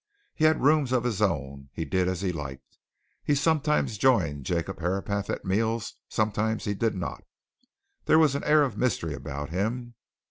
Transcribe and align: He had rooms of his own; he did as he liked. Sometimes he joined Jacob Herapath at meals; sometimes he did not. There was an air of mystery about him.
He 0.33 0.45
had 0.45 0.63
rooms 0.63 0.91
of 0.93 1.03
his 1.03 1.21
own; 1.21 1.69
he 1.73 1.85
did 1.85 2.07
as 2.07 2.21
he 2.21 2.31
liked. 2.31 2.79
Sometimes 3.35 3.91
he 3.91 3.97
joined 3.99 4.47
Jacob 4.47 4.79
Herapath 4.79 5.29
at 5.29 5.45
meals; 5.45 5.93
sometimes 6.09 6.65
he 6.65 6.73
did 6.73 6.95
not. 6.95 7.23
There 8.05 8.17
was 8.17 8.33
an 8.33 8.43
air 8.43 8.63
of 8.63 8.75
mystery 8.79 9.13
about 9.13 9.51
him. 9.51 9.93